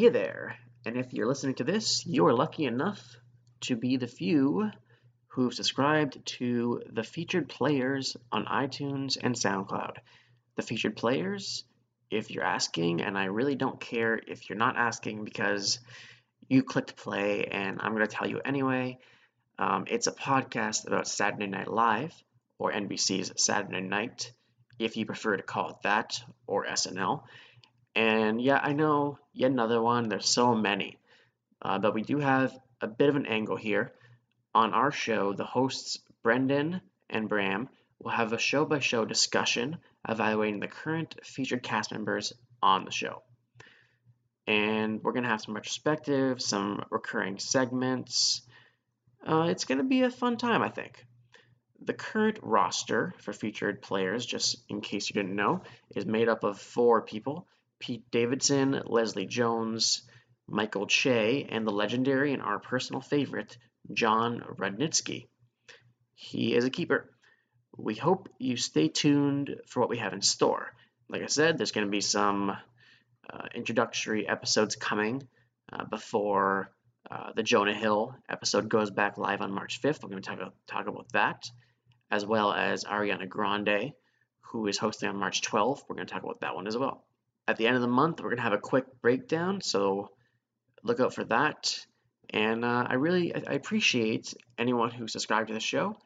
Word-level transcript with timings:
Hey 0.00 0.08
there, 0.08 0.56
and 0.86 0.96
if 0.96 1.12
you're 1.12 1.26
listening 1.26 1.56
to 1.56 1.64
this, 1.64 2.06
you 2.06 2.26
are 2.26 2.32
lucky 2.32 2.64
enough 2.64 3.18
to 3.60 3.76
be 3.76 3.98
the 3.98 4.06
few 4.06 4.70
who've 5.26 5.52
subscribed 5.52 6.24
to 6.38 6.80
the 6.90 7.02
featured 7.02 7.50
players 7.50 8.16
on 8.32 8.46
iTunes 8.46 9.18
and 9.22 9.34
SoundCloud. 9.34 9.98
The 10.56 10.62
featured 10.62 10.96
players, 10.96 11.64
if 12.10 12.30
you're 12.30 12.46
asking, 12.46 13.02
and 13.02 13.18
I 13.18 13.24
really 13.24 13.56
don't 13.56 13.78
care 13.78 14.18
if 14.26 14.48
you're 14.48 14.56
not 14.56 14.78
asking 14.78 15.22
because 15.24 15.80
you 16.48 16.62
clicked 16.62 16.96
play 16.96 17.44
and 17.44 17.78
I'm 17.82 17.94
going 17.94 18.06
to 18.06 18.16
tell 18.16 18.26
you 18.26 18.40
anyway. 18.42 19.00
Um, 19.58 19.84
it's 19.86 20.06
a 20.06 20.12
podcast 20.12 20.86
about 20.86 21.08
Saturday 21.08 21.46
Night 21.46 21.70
Live, 21.70 22.14
or 22.58 22.72
NBC's 22.72 23.32
Saturday 23.36 23.82
Night, 23.82 24.32
if 24.78 24.96
you 24.96 25.04
prefer 25.04 25.36
to 25.36 25.42
call 25.42 25.68
it 25.68 25.82
that, 25.82 26.22
or 26.46 26.64
SNL. 26.64 27.24
And 27.94 28.40
yeah, 28.40 28.58
I 28.62 28.72
know, 28.72 29.18
yet 29.32 29.50
another 29.50 29.82
one, 29.82 30.08
there's 30.08 30.28
so 30.28 30.54
many. 30.54 30.98
Uh, 31.62 31.78
but 31.78 31.94
we 31.94 32.02
do 32.02 32.18
have 32.18 32.56
a 32.80 32.86
bit 32.86 33.08
of 33.08 33.16
an 33.16 33.26
angle 33.26 33.56
here. 33.56 33.92
On 34.54 34.72
our 34.72 34.90
show, 34.90 35.32
the 35.32 35.44
hosts 35.44 35.98
Brendan 36.22 36.80
and 37.08 37.28
Bram 37.28 37.68
will 37.98 38.10
have 38.10 38.32
a 38.32 38.38
show 38.38 38.64
by 38.64 38.80
show 38.80 39.04
discussion 39.04 39.78
evaluating 40.08 40.60
the 40.60 40.68
current 40.68 41.14
featured 41.22 41.62
cast 41.62 41.92
members 41.92 42.32
on 42.62 42.84
the 42.84 42.90
show. 42.90 43.22
And 44.46 45.02
we're 45.02 45.12
going 45.12 45.24
to 45.24 45.28
have 45.28 45.42
some 45.42 45.54
retrospective, 45.54 46.40
some 46.40 46.84
recurring 46.90 47.38
segments. 47.38 48.42
Uh, 49.26 49.48
it's 49.50 49.64
going 49.64 49.78
to 49.78 49.84
be 49.84 50.02
a 50.02 50.10
fun 50.10 50.36
time, 50.36 50.62
I 50.62 50.70
think. 50.70 51.04
The 51.82 51.92
current 51.92 52.38
roster 52.42 53.14
for 53.18 53.32
featured 53.32 53.82
players, 53.82 54.26
just 54.26 54.56
in 54.68 54.80
case 54.80 55.08
you 55.08 55.14
didn't 55.14 55.36
know, 55.36 55.62
is 55.94 56.06
made 56.06 56.28
up 56.28 56.44
of 56.44 56.58
four 56.58 57.02
people 57.02 57.46
Pete 57.80 58.10
Davidson, 58.10 58.82
Leslie 58.86 59.26
Jones, 59.26 60.02
Michael 60.46 60.86
Che, 60.86 61.48
and 61.50 61.66
the 61.66 61.72
legendary 61.72 62.32
and 62.32 62.42
our 62.42 62.58
personal 62.58 63.00
favorite, 63.00 63.56
Jon 63.92 64.40
Rudnitsky. 64.58 65.26
He 66.14 66.54
is 66.54 66.64
a 66.64 66.70
keeper. 66.70 67.10
We 67.76 67.94
hope 67.94 68.28
you 68.38 68.56
stay 68.56 68.88
tuned 68.88 69.56
for 69.66 69.80
what 69.80 69.88
we 69.88 69.98
have 69.98 70.12
in 70.12 70.20
store. 70.20 70.74
Like 71.08 71.22
I 71.22 71.26
said, 71.26 71.56
there's 71.56 71.72
going 71.72 71.86
to 71.86 71.90
be 71.90 72.02
some 72.02 72.50
uh, 72.50 73.46
introductory 73.54 74.28
episodes 74.28 74.76
coming 74.76 75.26
uh, 75.72 75.84
before 75.84 76.70
uh, 77.10 77.32
the 77.34 77.42
Jonah 77.42 77.74
Hill 77.74 78.14
episode 78.28 78.68
goes 78.68 78.90
back 78.90 79.16
live 79.16 79.40
on 79.40 79.52
March 79.52 79.80
5th. 79.80 80.02
We're 80.02 80.10
going 80.10 80.22
to 80.22 80.28
talk 80.28 80.38
about, 80.38 80.54
talk 80.66 80.86
about 80.86 81.10
that, 81.12 81.50
as 82.10 82.26
well 82.26 82.52
as 82.52 82.84
Ariana 82.84 83.28
Grande, 83.28 83.92
who 84.42 84.66
is 84.66 84.78
hosting 84.78 85.08
on 85.08 85.16
March 85.16 85.42
12th. 85.42 85.84
We're 85.88 85.96
going 85.96 86.06
to 86.06 86.12
talk 86.12 86.22
about 86.22 86.40
that 86.40 86.54
one 86.54 86.66
as 86.66 86.76
well. 86.76 87.04
At 87.50 87.56
the 87.56 87.66
end 87.66 87.74
of 87.74 87.82
the 87.82 87.88
month, 87.88 88.20
we're 88.20 88.28
going 88.28 88.36
to 88.36 88.44
have 88.44 88.52
a 88.52 88.58
quick 88.58 88.84
breakdown, 89.02 89.60
so 89.60 90.12
look 90.84 91.00
out 91.00 91.12
for 91.12 91.24
that. 91.24 91.84
And 92.32 92.64
uh, 92.64 92.86
I 92.88 92.94
really 92.94 93.34
I 93.34 93.54
appreciate 93.54 94.34
anyone 94.56 94.92
who 94.92 95.08
subscribed 95.08 95.48
to 95.48 95.54
the 95.54 95.58
show. 95.58 95.96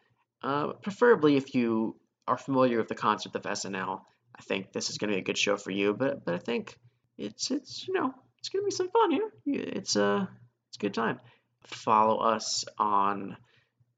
Uh, 0.43 0.73
preferably 0.73 1.37
if 1.37 1.55
you 1.55 1.97
are 2.27 2.39
familiar 2.39 2.79
with 2.79 2.89
the 2.89 2.95
concept 2.95 3.37
of 3.37 3.43
SNL, 3.43 4.01
I 4.35 4.41
think 4.41 4.73
this 4.73 4.89
is 4.89 4.97
going 4.97 5.11
to 5.11 5.17
be 5.17 5.21
a 5.21 5.25
good 5.25 5.37
show 5.37 5.59
for 5.59 5.71
you. 5.71 5.93
But 5.93 6.25
but 6.25 6.33
I 6.33 6.39
think 6.39 6.79
it's 7.19 7.51
it's 7.51 7.87
you 7.87 7.93
know 7.93 8.15
it's 8.39 8.49
going 8.49 8.63
to 8.63 8.67
be 8.67 8.75
some 8.75 8.89
fun 8.89 9.11
here. 9.11 9.31
It's 9.45 9.97
a 9.97 10.05
uh, 10.05 10.27
it's 10.69 10.79
a 10.79 10.81
good 10.81 10.95
time. 10.95 11.21
Follow 11.67 12.21
us 12.21 12.65
on 12.79 13.37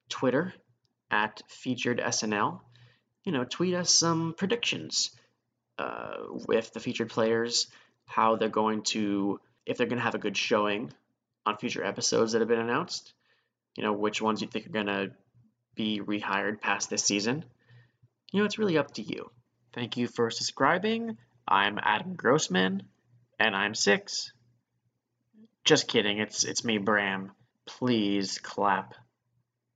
Twitter 0.08 0.52
at 1.12 1.42
featured 1.46 2.00
SNL. 2.00 2.58
You 3.22 3.30
know, 3.30 3.44
tweet 3.44 3.74
us 3.74 3.94
some 3.94 4.34
predictions 4.36 5.12
uh, 5.78 6.16
with 6.46 6.72
the 6.72 6.80
featured 6.80 7.10
players, 7.10 7.66
how 8.04 8.36
they're 8.36 8.48
going 8.48 8.82
to, 8.82 9.40
if 9.64 9.76
they're 9.76 9.86
going 9.86 9.98
to 9.98 10.04
have 10.04 10.14
a 10.14 10.18
good 10.18 10.36
showing 10.36 10.92
on 11.44 11.56
future 11.56 11.84
episodes 11.84 12.32
that 12.32 12.40
have 12.40 12.48
been 12.48 12.60
announced. 12.60 13.12
You 13.76 13.84
know, 13.84 13.92
which 13.92 14.22
ones 14.22 14.40
you 14.40 14.48
think 14.48 14.66
are 14.66 14.70
going 14.70 14.86
to 14.86 15.10
be 15.74 16.00
rehired 16.00 16.60
past 16.60 16.88
this 16.88 17.04
season. 17.04 17.44
You 18.32 18.40
know, 18.40 18.46
it's 18.46 18.58
really 18.58 18.78
up 18.78 18.94
to 18.94 19.02
you. 19.02 19.30
Thank 19.74 19.96
you 19.96 20.08
for 20.08 20.30
subscribing. 20.30 21.18
I'm 21.46 21.78
Adam 21.80 22.14
Grossman, 22.14 22.82
and 23.38 23.54
I'm 23.54 23.74
six. 23.74 24.32
Just 25.64 25.86
kidding. 25.88 26.18
It's 26.18 26.44
it's 26.44 26.64
me, 26.64 26.78
Bram. 26.78 27.32
Please 27.66 28.38
clap. 28.38 28.94